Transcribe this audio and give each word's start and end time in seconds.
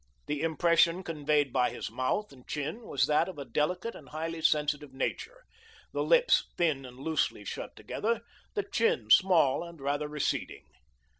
The 0.25 0.41
impression 0.41 1.03
conveyed 1.03 1.53
by 1.53 1.69
his 1.69 1.91
mouth 1.91 2.31
and 2.33 2.47
chin 2.47 2.87
was 2.87 3.05
that 3.05 3.29
of 3.29 3.37
a 3.37 3.45
delicate 3.45 3.93
and 3.93 4.09
highly 4.09 4.41
sensitive 4.41 4.95
nature, 4.95 5.43
the 5.93 6.01
lips 6.01 6.47
thin 6.57 6.85
and 6.85 6.97
loosely 6.97 7.45
shut 7.45 7.75
together, 7.75 8.21
the 8.55 8.63
chin 8.63 9.11
small 9.11 9.63
and 9.63 9.79
rather 9.79 10.07
receding. 10.07 10.65